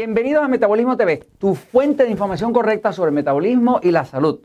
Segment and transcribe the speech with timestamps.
[0.00, 4.40] Bienvenidos a Metabolismo TV, tu fuente de información correcta sobre el metabolismo y la salud.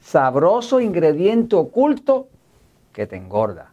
[0.00, 2.26] Sabroso ingrediente oculto
[2.92, 3.70] que te engorda.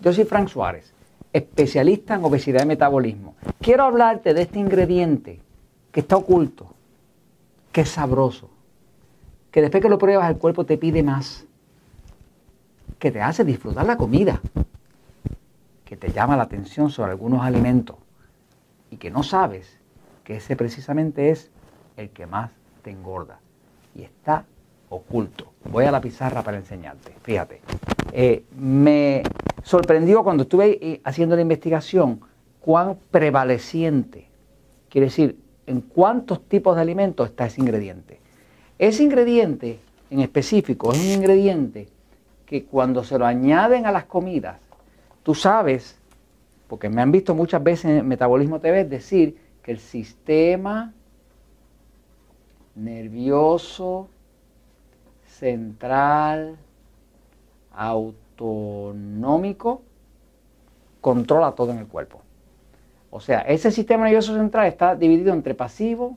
[0.00, 0.94] Yo soy Frank Suárez,
[1.32, 3.34] especialista en obesidad y metabolismo.
[3.60, 5.40] Quiero hablarte de este ingrediente
[5.90, 6.72] que está oculto,
[7.72, 8.48] que es sabroso,
[9.50, 11.46] que después que lo pruebas el cuerpo te pide más,
[13.00, 14.40] que te hace disfrutar la comida,
[15.84, 17.96] que te llama la atención sobre algunos alimentos
[18.88, 19.81] y que no sabes
[20.24, 21.50] que ese precisamente es
[21.96, 22.50] el que más
[22.82, 23.40] te engorda
[23.94, 24.44] y está
[24.88, 25.52] oculto.
[25.64, 27.12] Voy a la pizarra para enseñarte.
[27.22, 27.60] Fíjate,
[28.12, 29.22] eh, me
[29.62, 32.20] sorprendió cuando estuve eh, haciendo la investigación
[32.60, 34.28] cuán prevaleciente,
[34.88, 38.20] quiere decir, en cuántos tipos de alimentos está ese ingrediente.
[38.78, 39.78] Ese ingrediente
[40.10, 41.88] en específico es un ingrediente
[42.46, 44.58] que cuando se lo añaden a las comidas,
[45.22, 45.96] tú sabes,
[46.68, 50.92] porque me han visto muchas veces en Metabolismo TV decir que el sistema
[52.74, 54.08] nervioso
[55.26, 56.56] central
[57.72, 59.02] autonómico
[61.00, 62.20] controla todo en el cuerpo.
[63.10, 66.16] O sea, ese sistema nervioso central está dividido entre pasivo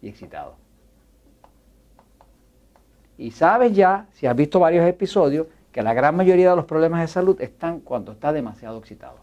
[0.00, 0.54] y excitado.
[3.18, 7.00] Y sabes ya, si has visto varios episodios, que la gran mayoría de los problemas
[7.00, 9.18] de salud están cuando está demasiado excitado.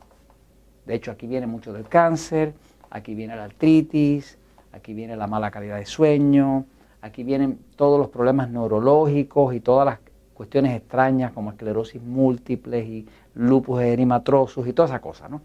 [0.85, 2.53] De hecho, aquí viene mucho del cáncer,
[2.93, 4.37] aquí viene la artritis,
[4.71, 6.65] aquí viene la mala calidad de sueño,
[7.01, 9.99] aquí vienen todos los problemas neurológicos y todas las
[10.35, 15.41] cuestiones extrañas como esclerosis múltiples y lupus eritematosus y todas esas cosas, ¿no?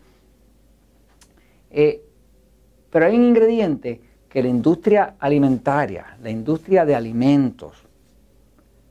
[1.70, 2.02] Eh,
[2.90, 7.82] pero hay un ingrediente que la industria alimentaria, la industria de alimentos,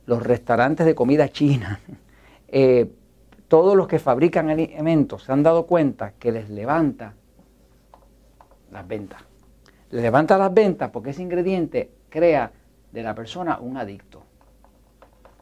[0.08, 1.80] los restaurantes de comida china,
[2.48, 2.90] eh,
[3.48, 7.14] todos los que fabrican alimentos se han dado cuenta que les levanta
[8.72, 9.22] las ventas.
[9.92, 12.52] levanta las ventas porque ese ingrediente crea
[12.92, 14.24] de la persona un adicto.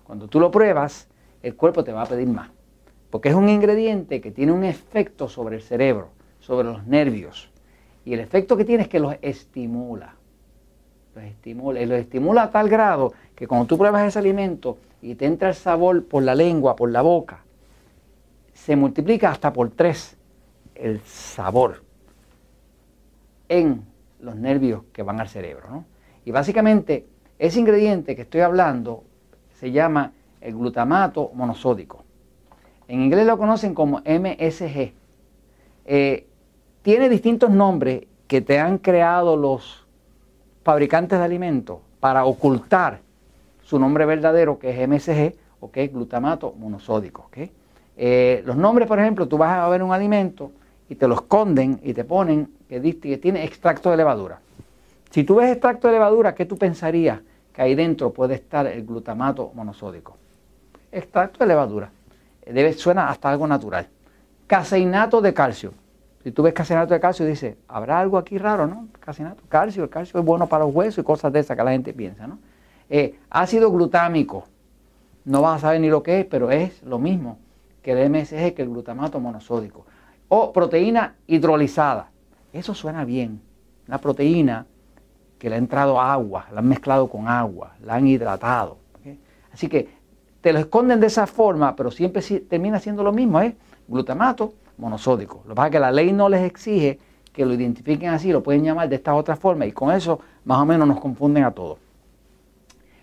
[0.04, 1.08] Cuando tú lo pruebas,
[1.42, 2.50] el cuerpo te va a pedir más.
[3.10, 6.10] Porque es un ingrediente que tiene un efecto sobre el cerebro,
[6.40, 7.50] sobre los nervios.
[8.04, 10.16] Y el efecto que tiene es que los estimula.
[11.16, 11.82] Los estimula.
[11.82, 15.50] Y los estimula a tal grado que cuando tú pruebas ese alimento y te entra
[15.50, 17.44] el sabor por la lengua, por la boca,
[18.54, 20.18] se multiplica hasta por tres
[20.76, 21.85] el sabor
[23.50, 23.86] en
[24.20, 25.86] los nervios que van al cerebro.
[26.26, 27.06] Y básicamente
[27.38, 29.04] ese ingrediente que estoy hablando
[29.60, 32.04] se llama el glutamato monosódico.
[32.88, 34.94] En inglés lo conocen como MSG.
[35.86, 36.28] Eh,
[36.82, 39.86] tiene distintos nombres que te han creado los
[40.64, 43.00] fabricantes de alimentos para ocultar
[43.64, 47.30] su nombre verdadero que es MSG o que es glutamato monosódico.
[47.98, 50.52] Eh, los nombres, por ejemplo, tú vas a ver un alimento
[50.90, 54.40] y te lo esconden y te ponen que, que tiene extracto de levadura.
[55.10, 57.20] Si tú ves extracto de levadura, ¿qué tú pensarías
[57.54, 60.18] que ahí dentro puede estar el glutamato monosódico?
[60.92, 61.90] Extracto de levadura.
[62.78, 63.88] Suena hasta algo natural.
[64.48, 65.74] Caseinato de calcio.
[66.24, 68.88] Si tú ves caseinato de calcio, dices, ¿habrá algo aquí raro, no?
[69.00, 71.72] Caseinato, calcio, el calcio es bueno para los huesos y cosas de esas que la
[71.72, 72.40] gente piensa, ¿no?
[72.90, 74.46] Eh, ácido glutámico.
[75.24, 77.38] No vas a saber ni lo que es, pero es lo mismo
[77.82, 79.86] que el MSG, que el glutamato monosódico
[80.28, 82.10] o proteína hidrolizada.
[82.54, 83.42] Eso suena bien.
[83.88, 84.66] Una proteína
[85.38, 88.78] que le ha entrado agua, la han mezclado con agua, la han hidratado.
[89.54, 89.88] Así que
[90.42, 93.56] te lo esconden de esa forma, pero siempre termina siendo lo mismo, ¿eh?
[93.88, 95.42] glutamato monosódico.
[95.46, 97.00] Lo que pasa es que la ley no les exige
[97.32, 100.60] que lo identifiquen así, lo pueden llamar de esta otra forma y con eso más
[100.60, 101.80] o menos nos confunden a todos.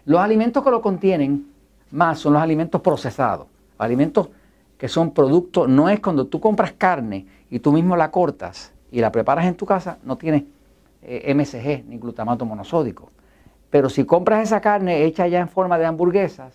[0.04, 1.47] Los alimentos que lo contienen
[1.91, 3.47] más son los alimentos procesados,
[3.78, 4.28] alimentos
[4.82, 9.00] que son productos, no es cuando tú compras carne y tú mismo la cortas y
[9.00, 10.44] la preparas en tu casa, no tiene
[11.03, 13.12] eh, MSG ni glutamato monosódico.
[13.71, 16.53] Pero si compras esa carne hecha ya en forma de hamburguesas,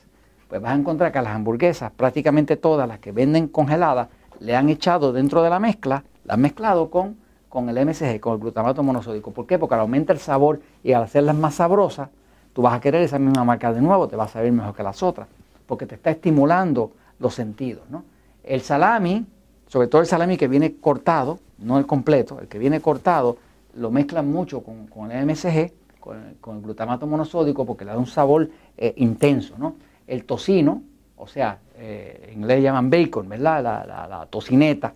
[0.49, 4.09] pues vas a encontrar que las hamburguesas, prácticamente todas las que venden congeladas,
[4.41, 7.15] le han echado dentro de la mezcla, la han mezclado con,
[7.47, 9.31] con el MSG, con el glutamato monosódico.
[9.31, 9.57] ¿Por qué?
[9.57, 12.09] Porque aumenta el sabor y al hacerlas más sabrosas,
[12.51, 14.83] tú vas a querer esa misma marca de nuevo, te va a saber mejor que
[14.83, 15.29] las otras,
[15.65, 18.03] porque te está estimulando los sentidos, ¿no?
[18.47, 19.25] El salami,
[19.67, 23.37] sobre todo el salami que viene cortado, no el completo, el que viene cortado,
[23.75, 28.49] lo mezclan mucho con, el MSG, con, el glutamato monosódico, porque le da un sabor
[28.77, 29.55] eh, intenso.
[29.57, 29.75] ¿no?
[30.07, 30.81] El tocino,
[31.17, 33.63] o sea, eh, en inglés llaman bacon, ¿verdad?
[33.63, 34.93] La, tocineta,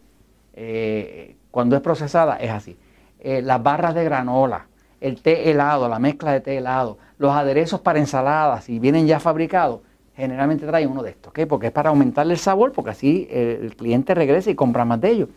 [0.54, 2.78] eh, cuando es procesada es así.
[3.22, 4.68] las barras de granola,
[5.02, 9.20] el té helado, la mezcla de té helado, los aderezos para ensaladas, si vienen ya
[9.20, 9.82] fabricados,
[10.22, 11.40] generalmente trae uno de estos, ¿ok?
[11.50, 15.10] Porque es para aumentarle el sabor, porque así el cliente regresa y compra más de
[15.10, 15.30] ellos.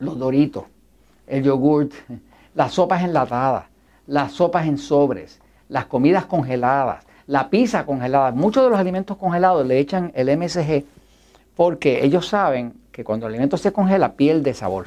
[0.00, 0.64] Los doritos,
[1.28, 1.92] el yogurt,
[2.54, 3.66] las sopas enlatadas,
[4.08, 8.32] las sopas en sobres, las comidas congeladas, la pizza congelada.
[8.32, 10.84] Muchos de los alimentos congelados le echan el MSG
[11.54, 14.86] porque ellos saben que cuando el alimento se congela pierde sabor.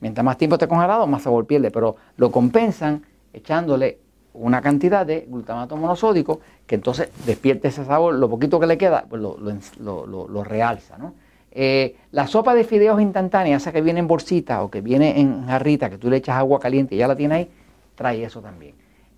[0.00, 4.00] Mientras más tiempo esté congelado, más sabor pierde, pero lo compensan echándole
[4.36, 9.04] una cantidad de glutamato monosódico que entonces despierte ese sabor, lo poquito que le queda,
[9.08, 10.96] pues lo, realza.
[11.52, 15.46] Eh, la sopa de fideos instantánea, esa que viene en bolsita o que viene en
[15.46, 17.50] jarrita, que tú le echas agua caliente y ya la tienes ahí,
[17.94, 18.74] trae eso también.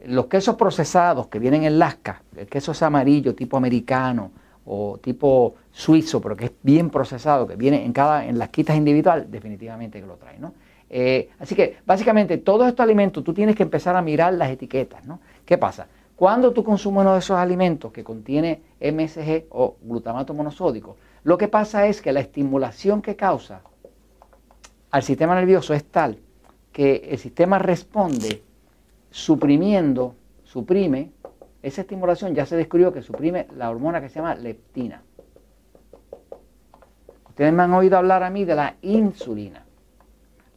[0.06, 4.30] Los quesos procesados que vienen en lasca, el queso es amarillo, tipo americano
[4.64, 8.76] o tipo suizo, pero que es bien procesado, que viene en cada en las quitas
[8.76, 10.38] individual, definitivamente que lo trae.
[10.38, 10.52] ¿no?
[10.90, 15.04] Eh, así que básicamente todos estos alimentos tú tienes que empezar a mirar las etiquetas.
[15.04, 15.20] ¿no?
[15.44, 15.86] ¿Qué pasa?
[16.16, 21.48] Cuando tú consumes uno de esos alimentos que contiene MSG o glutamato monosódico, lo que
[21.48, 23.62] pasa es que la estimulación que causa
[24.90, 26.18] al sistema nervioso es tal
[26.72, 28.42] que el sistema responde
[29.10, 30.14] suprimiendo,
[30.44, 31.12] suprime,
[31.62, 35.02] esa estimulación ya se descubrió que suprime la hormona que se llama leptina.
[37.28, 39.64] Ustedes me han oído hablar a mí de la insulina.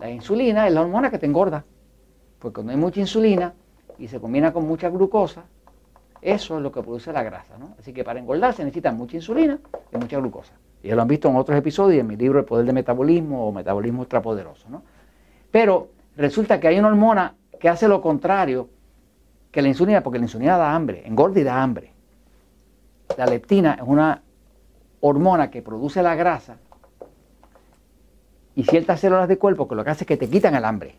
[0.01, 1.63] La insulina es la hormona que te engorda,
[2.39, 3.53] porque cuando hay mucha insulina
[3.99, 5.43] y se combina con mucha glucosa,
[6.23, 7.55] eso es lo que produce la grasa.
[7.59, 7.75] ¿no?
[7.79, 9.59] Así que para engordar se necesita mucha insulina
[9.93, 10.53] y mucha glucosa.
[10.81, 13.47] Y ya lo han visto en otros episodios en mi libro El Poder del Metabolismo
[13.47, 14.67] o Metabolismo Ultrapoderoso.
[14.69, 14.81] ¿no?
[15.51, 18.69] Pero resulta que hay una hormona que hace lo contrario
[19.51, 21.93] que la insulina, porque la insulina da hambre, engorda y da hambre.
[23.19, 24.23] La leptina es una
[25.01, 26.57] hormona que produce la grasa
[28.55, 30.95] y ciertas células de cuerpo que lo que hace es que te quitan el hambre.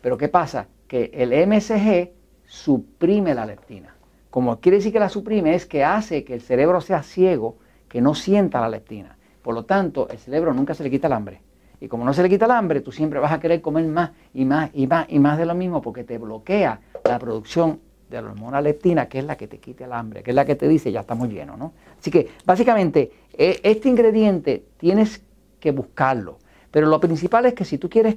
[0.00, 0.66] Pero ¿qué pasa?
[0.86, 2.10] Que el MSG
[2.46, 3.94] suprime la leptina.
[4.30, 7.56] Como quiere decir que la suprime es que hace que el cerebro sea ciego,
[7.88, 9.16] que no sienta la leptina.
[9.42, 11.40] Por lo tanto, el cerebro nunca se le quita el hambre.
[11.80, 14.12] Y como no se le quita el hambre, tú siempre vas a querer comer más
[14.32, 18.22] y más y más y más de lo mismo porque te bloquea la producción de
[18.22, 20.54] la hormona leptina, que es la que te quita el hambre, que es la que
[20.54, 21.72] te dice ya estamos llenos, ¿no?
[21.98, 25.24] Así que básicamente e, este ingrediente tienes
[25.58, 26.38] que buscarlo.
[26.72, 28.16] Pero lo principal es que si tú quieres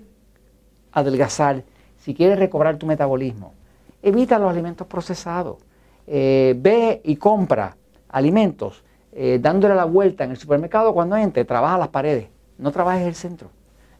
[0.92, 1.64] adelgazar,
[2.00, 3.54] si quieres recobrar tu metabolismo,
[4.02, 5.58] evita los alimentos procesados.
[6.08, 7.78] Eh, ve y compra
[8.10, 13.08] alimentos eh, dándole la vuelta en el supermercado cuando entre, trabaja las paredes no trabajes
[13.08, 13.50] el centro.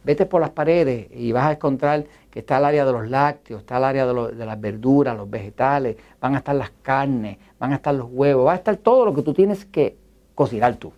[0.04, 3.60] Vete por las paredes y vas a encontrar que está el área de los lácteos,
[3.60, 7.76] está el área de, las verduras, los vegetales, van a estar las carnes, van a
[7.76, 9.96] estar los huevos, va a estar todo lo que tú tienes que
[10.34, 10.92] cocinar tú.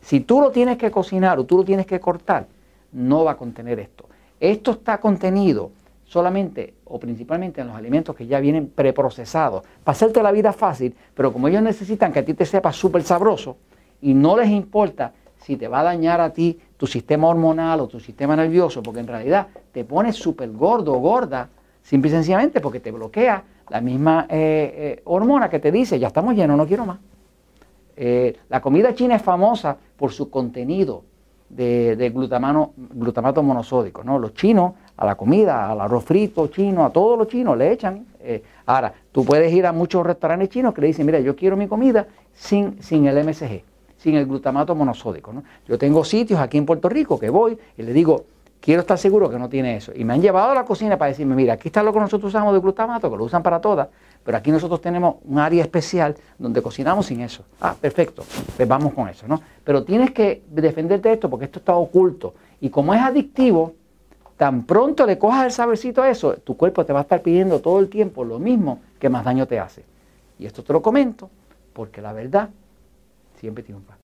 [0.00, 2.46] Si tú lo tienes que cocinar o tú lo tienes que cortar,
[2.94, 4.08] no va a contener esto.
[4.40, 5.70] Esto está contenido
[6.04, 10.94] solamente o principalmente en los alimentos que ya vienen preprocesados, para hacerte la vida fácil,
[11.14, 13.56] pero como ellos necesitan que a ti te sepa súper sabroso
[14.00, 17.88] y no les importa si te va a dañar a ti tu sistema hormonal o
[17.88, 21.48] tu sistema nervioso, porque en realidad te pones súper gordo o gorda,
[21.82, 26.08] simple y sencillamente porque te bloquea la misma eh, eh, hormona que te dice, ya
[26.08, 26.98] estamos llenos, no quiero más.
[27.96, 31.04] Eh, la comida china es famosa por su contenido
[31.56, 34.04] de, glutamato monosódico.
[34.04, 34.18] ¿no?
[34.18, 38.06] Los chinos a la comida, al arroz frito chino, a todos los chinos le echan.
[38.66, 41.66] ahora, tú puedes ir a muchos restaurantes chinos que le dicen, mira, yo quiero mi
[41.66, 43.62] comida sin, sin el MSG
[43.96, 45.32] sin el glutamato monosódico.
[45.32, 45.44] ¿no?
[45.66, 48.26] Yo tengo sitios aquí en Puerto Rico que voy y le digo,
[48.64, 49.92] quiero estar seguro que no tiene eso.
[49.94, 52.30] Y me han llevado a la cocina para decirme, mira, aquí está lo que nosotros
[52.30, 53.88] usamos de glutamato, que lo usan para todas,
[54.24, 57.44] pero aquí nosotros tenemos un área especial donde cocinamos sin eso.
[57.60, 58.24] Ah, perfecto,
[58.56, 59.42] pues vamos con eso, ¿no?
[59.62, 62.32] Pero tienes que defenderte de esto porque esto está oculto.
[62.62, 63.74] Y como es adictivo,
[64.38, 67.60] tan pronto le cojas el sabercito a eso, tu cuerpo te va a estar pidiendo
[67.60, 69.84] todo el tiempo lo mismo que más daño te hace.
[70.38, 71.28] Y esto te lo comento
[71.74, 72.48] porque la verdad
[73.36, 74.03] siempre triunfa.